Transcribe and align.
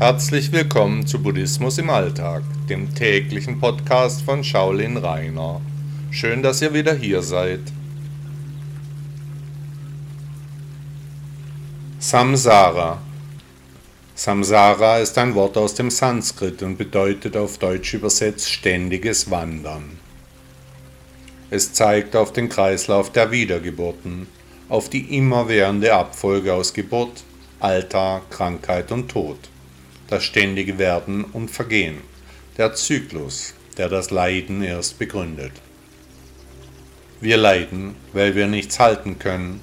Herzlich 0.00 0.50
willkommen 0.50 1.06
zu 1.06 1.22
Buddhismus 1.22 1.76
im 1.76 1.90
Alltag, 1.90 2.42
dem 2.70 2.94
täglichen 2.94 3.60
Podcast 3.60 4.22
von 4.22 4.42
Shaolin 4.42 4.96
Rainer. 4.96 5.60
Schön, 6.10 6.42
dass 6.42 6.62
ihr 6.62 6.72
wieder 6.72 6.94
hier 6.94 7.20
seid. 7.20 7.60
Samsara 11.98 13.02
Samsara 14.14 15.00
ist 15.00 15.18
ein 15.18 15.34
Wort 15.34 15.58
aus 15.58 15.74
dem 15.74 15.90
Sanskrit 15.90 16.62
und 16.62 16.78
bedeutet 16.78 17.36
auf 17.36 17.58
Deutsch 17.58 17.92
übersetzt 17.92 18.50
ständiges 18.50 19.30
Wandern. 19.30 19.98
Es 21.50 21.74
zeigt 21.74 22.16
auf 22.16 22.32
den 22.32 22.48
Kreislauf 22.48 23.12
der 23.12 23.30
Wiedergeburten, 23.32 24.28
auf 24.70 24.88
die 24.88 25.14
immerwährende 25.14 25.92
Abfolge 25.92 26.54
aus 26.54 26.72
Geburt, 26.72 27.22
Alter, 27.58 28.22
Krankheit 28.30 28.92
und 28.92 29.10
Tod, 29.10 29.50
das 30.10 30.24
ständige 30.24 30.78
Werden 30.78 31.24
und 31.24 31.50
Vergehen, 31.50 31.98
der 32.58 32.74
Zyklus, 32.74 33.54
der 33.78 33.88
das 33.88 34.10
Leiden 34.10 34.62
erst 34.62 34.98
begründet. 34.98 35.52
Wir 37.20 37.36
leiden, 37.36 37.94
weil 38.12 38.34
wir 38.34 38.48
nichts 38.48 38.78
halten 38.80 39.18
können, 39.18 39.60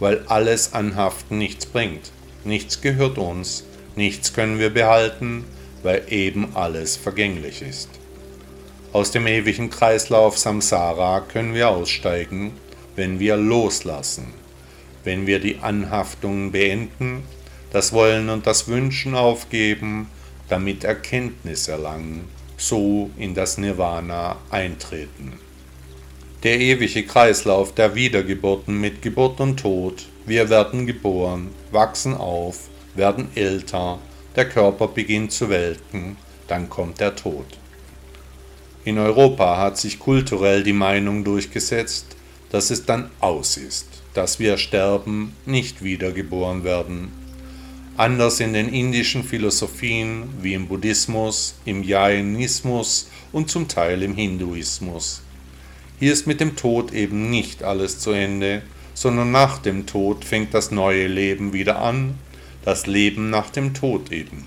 weil 0.00 0.24
alles 0.26 0.72
Anhaften 0.72 1.38
nichts 1.38 1.64
bringt, 1.66 2.10
nichts 2.44 2.80
gehört 2.80 3.18
uns, 3.18 3.64
nichts 3.94 4.32
können 4.32 4.58
wir 4.58 4.70
behalten, 4.70 5.44
weil 5.82 6.02
eben 6.08 6.56
alles 6.56 6.96
vergänglich 6.96 7.62
ist. 7.62 7.88
Aus 8.92 9.10
dem 9.10 9.26
ewigen 9.26 9.70
Kreislauf 9.70 10.38
Samsara 10.38 11.20
können 11.20 11.54
wir 11.54 11.68
aussteigen, 11.68 12.52
wenn 12.96 13.20
wir 13.20 13.36
loslassen, 13.36 14.32
wenn 15.04 15.26
wir 15.26 15.40
die 15.40 15.58
Anhaftungen 15.58 16.52
beenden, 16.52 17.22
das 17.74 17.92
Wollen 17.92 18.30
und 18.30 18.46
das 18.46 18.68
Wünschen 18.68 19.16
aufgeben, 19.16 20.06
damit 20.48 20.84
Erkenntnis 20.84 21.66
erlangen, 21.66 22.28
so 22.56 23.10
in 23.18 23.34
das 23.34 23.58
Nirvana 23.58 24.36
eintreten. 24.48 25.40
Der 26.44 26.60
ewige 26.60 27.04
Kreislauf 27.04 27.74
der 27.74 27.96
Wiedergeburten 27.96 28.80
mit 28.80 29.02
Geburt 29.02 29.40
und 29.40 29.58
Tod, 29.58 30.06
wir 30.24 30.50
werden 30.50 30.86
geboren, 30.86 31.48
wachsen 31.72 32.14
auf, 32.14 32.68
werden 32.94 33.26
älter, 33.34 33.98
der 34.36 34.48
Körper 34.48 34.86
beginnt 34.86 35.32
zu 35.32 35.48
welken, 35.48 36.16
dann 36.46 36.70
kommt 36.70 37.00
der 37.00 37.16
Tod. 37.16 37.58
In 38.84 38.98
Europa 38.98 39.58
hat 39.58 39.78
sich 39.78 39.98
kulturell 39.98 40.62
die 40.62 40.72
Meinung 40.72 41.24
durchgesetzt, 41.24 42.06
dass 42.52 42.70
es 42.70 42.86
dann 42.86 43.10
aus 43.18 43.56
ist, 43.56 43.88
dass 44.12 44.38
wir 44.38 44.58
sterben, 44.58 45.34
nicht 45.44 45.82
wiedergeboren 45.82 46.62
werden. 46.62 47.23
Anders 47.96 48.40
in 48.40 48.54
den 48.54 48.70
indischen 48.70 49.22
Philosophien 49.22 50.24
wie 50.42 50.54
im 50.54 50.66
Buddhismus, 50.66 51.54
im 51.64 51.84
Jainismus 51.84 53.08
und 53.30 53.50
zum 53.50 53.68
Teil 53.68 54.02
im 54.02 54.16
Hinduismus. 54.16 55.22
Hier 56.00 56.12
ist 56.12 56.26
mit 56.26 56.40
dem 56.40 56.56
Tod 56.56 56.92
eben 56.92 57.30
nicht 57.30 57.62
alles 57.62 58.00
zu 58.00 58.10
Ende, 58.10 58.62
sondern 58.94 59.30
nach 59.30 59.58
dem 59.58 59.86
Tod 59.86 60.24
fängt 60.24 60.54
das 60.54 60.72
neue 60.72 61.06
Leben 61.06 61.52
wieder 61.52 61.78
an, 61.78 62.18
das 62.64 62.88
Leben 62.88 63.30
nach 63.30 63.50
dem 63.50 63.74
Tod 63.74 64.10
eben. 64.10 64.44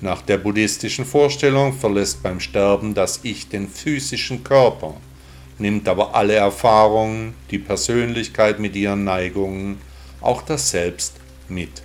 Nach 0.00 0.22
der 0.22 0.38
buddhistischen 0.38 1.04
Vorstellung 1.04 1.72
verlässt 1.72 2.22
beim 2.22 2.38
Sterben 2.38 2.94
das 2.94 3.18
Ich 3.24 3.48
den 3.48 3.68
physischen 3.68 4.44
Körper, 4.44 4.94
nimmt 5.58 5.88
aber 5.88 6.14
alle 6.14 6.34
Erfahrungen, 6.34 7.34
die 7.50 7.58
Persönlichkeit 7.58 8.60
mit 8.60 8.76
ihren 8.76 9.02
Neigungen, 9.02 9.78
auch 10.20 10.42
das 10.42 10.70
Selbst 10.70 11.14
mit. 11.48 11.83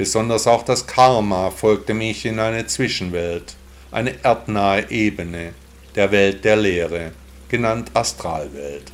Besonders 0.00 0.46
auch 0.46 0.62
das 0.62 0.86
Karma 0.86 1.50
folgt 1.50 1.90
dem 1.90 2.00
Ich 2.00 2.24
in 2.24 2.38
eine 2.38 2.66
Zwischenwelt, 2.66 3.54
eine 3.92 4.14
erdnahe 4.24 4.90
Ebene, 4.90 5.52
der 5.94 6.10
Welt 6.10 6.42
der 6.42 6.56
Lehre, 6.56 7.12
genannt 7.50 7.90
Astralwelt. 7.92 8.92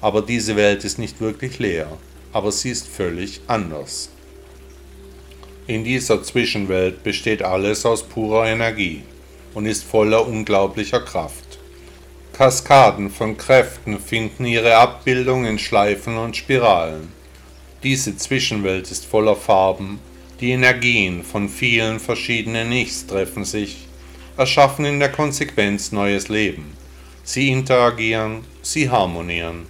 Aber 0.00 0.22
diese 0.22 0.54
Welt 0.54 0.84
ist 0.84 1.00
nicht 1.00 1.20
wirklich 1.20 1.58
leer, 1.58 1.88
aber 2.32 2.52
sie 2.52 2.70
ist 2.70 2.86
völlig 2.86 3.40
anders. 3.48 4.10
In 5.66 5.82
dieser 5.82 6.22
Zwischenwelt 6.22 7.02
besteht 7.02 7.42
alles 7.42 7.84
aus 7.84 8.04
purer 8.04 8.46
Energie 8.46 9.02
und 9.54 9.66
ist 9.66 9.82
voller 9.82 10.28
unglaublicher 10.28 11.00
Kraft. 11.00 11.58
Kaskaden 12.34 13.10
von 13.10 13.36
Kräften 13.36 13.98
finden 13.98 14.44
ihre 14.44 14.76
Abbildung 14.76 15.44
in 15.44 15.58
Schleifen 15.58 16.16
und 16.18 16.36
Spiralen. 16.36 17.08
Diese 17.82 18.16
Zwischenwelt 18.16 18.92
ist 18.92 19.06
voller 19.06 19.34
Farben, 19.34 19.98
die 20.40 20.52
Energien 20.52 21.22
von 21.22 21.48
vielen 21.48 22.00
verschiedenen 22.00 22.72
Ichs 22.72 23.06
treffen 23.06 23.44
sich, 23.44 23.86
erschaffen 24.36 24.84
in 24.84 25.00
der 25.00 25.12
Konsequenz 25.12 25.92
neues 25.92 26.28
Leben. 26.28 26.72
Sie 27.24 27.50
interagieren, 27.50 28.44
sie 28.62 28.88
harmonieren. 28.88 29.66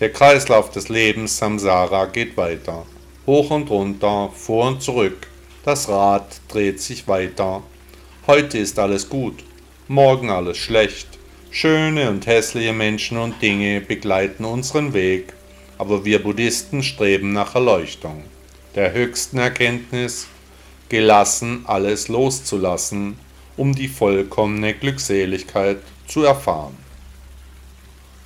Der 0.00 0.12
Kreislauf 0.12 0.70
des 0.70 0.88
Lebens 0.88 1.38
Samsara 1.38 2.06
geht 2.06 2.36
weiter 2.36 2.84
hoch 3.26 3.50
und 3.50 3.70
runter, 3.70 4.30
vor 4.34 4.68
und 4.68 4.82
zurück. 4.82 5.28
Das 5.64 5.88
Rad 5.88 6.40
dreht 6.48 6.80
sich 6.80 7.06
weiter. 7.06 7.62
Heute 8.26 8.58
ist 8.58 8.78
alles 8.78 9.08
gut, 9.08 9.44
morgen 9.88 10.30
alles 10.30 10.58
schlecht. 10.58 11.06
Schöne 11.50 12.08
und 12.08 12.26
hässliche 12.26 12.72
Menschen 12.72 13.18
und 13.18 13.40
Dinge 13.42 13.80
begleiten 13.80 14.44
unseren 14.44 14.94
Weg, 14.94 15.34
aber 15.78 16.04
wir 16.04 16.22
Buddhisten 16.22 16.82
streben 16.82 17.32
nach 17.32 17.54
Erleuchtung, 17.54 18.24
der 18.74 18.92
höchsten 18.92 19.38
Erkenntnis, 19.38 20.26
gelassen 20.88 21.64
alles 21.66 22.08
loszulassen, 22.08 23.16
um 23.56 23.74
die 23.74 23.88
vollkommene 23.88 24.74
Glückseligkeit 24.74 25.78
zu 26.06 26.24
erfahren. 26.24 26.76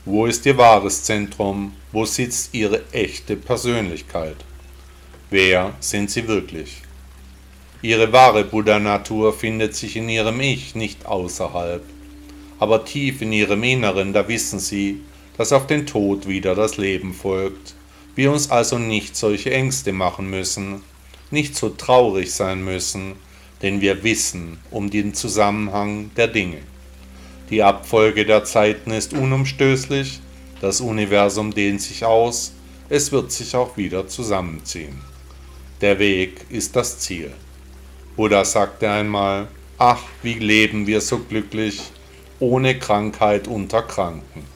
Wo 0.05 0.27
ist 0.27 0.47
Ihr 0.47 0.57
wahres 0.57 1.03
Zentrum? 1.03 1.73
Wo 1.93 2.05
sitzt 2.05 2.55
Ihre 2.55 2.85
echte 2.93 3.37
Persönlichkeit? 3.37 4.37
Wer 5.31 5.75
sind 5.81 6.11
sie 6.11 6.29
wirklich? 6.29 6.83
Ihre 7.83 8.13
wahre 8.13 8.45
Buddha-Natur 8.45 9.33
findet 9.33 9.75
sich 9.75 9.97
in 9.97 10.09
ihrem 10.09 10.41
Ich, 10.41 10.77
nicht 10.77 11.07
außerhalb. 11.07 11.83
Aber 12.61 12.85
tief 12.85 13.23
in 13.23 13.33
ihrem 13.33 13.65
Inneren, 13.65 14.13
da 14.13 14.29
wissen 14.29 14.61
sie, 14.61 15.01
dass 15.37 15.53
auf 15.53 15.67
den 15.67 15.87
Tod 15.87 16.29
wieder 16.29 16.55
das 16.55 16.77
Leben 16.77 17.13
folgt. 17.13 17.75
Wir 18.17 18.33
uns 18.33 18.51
also 18.51 18.79
nicht 18.79 19.15
solche 19.15 19.53
Ängste 19.53 19.93
machen 19.93 20.31
müssen, 20.31 20.83
nicht 21.31 21.55
so 21.55 21.69
traurig 21.69 22.33
sein 22.33 22.65
müssen, 22.65 23.13
denn 23.61 23.83
wir 23.83 24.03
wissen 24.05 24.59
um 24.71 24.89
den 24.89 25.13
Zusammenhang 25.13 26.11
der 26.17 26.29
Dinge. 26.29 26.63
Die 27.51 27.63
Abfolge 27.63 28.25
der 28.25 28.45
Zeiten 28.45 28.91
ist 28.91 29.13
unumstößlich, 29.13 30.21
das 30.63 30.81
Universum 30.81 31.53
dehnt 31.53 31.83
sich 31.83 32.07
aus, 32.07 32.55
es 32.89 33.13
wird 33.13 33.33
sich 33.33 33.55
auch 33.55 33.77
wieder 33.77 34.09
zusammenziehen. 34.09 34.99
Der 35.83 35.99
Weg 35.99 36.47
ist 36.49 36.75
das 36.75 36.99
Ziel. 36.99 37.31
Buddha 38.17 38.47
sagte 38.47 38.91
einmal, 38.91 39.49
ach, 39.77 40.03
wie 40.23 40.35
leben 40.35 40.87
wir 40.87 41.03
so 41.03 41.19
glücklich, 41.19 41.83
ohne 42.41 42.79
Krankheit 42.79 43.47
unter 43.47 43.83
Kranken. 43.83 44.56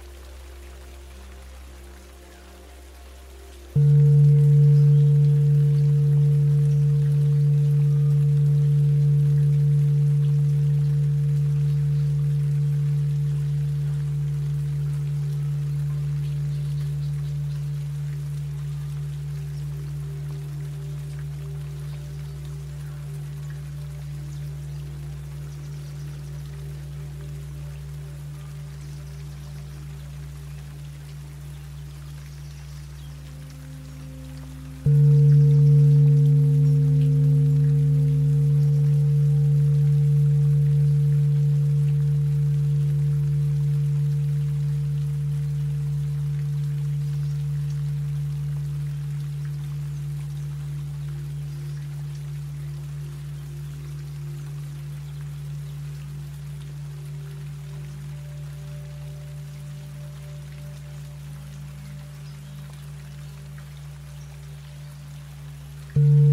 Thank 65.93 66.05
you. 66.05 66.30